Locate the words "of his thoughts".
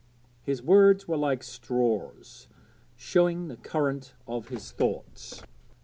4.25-5.43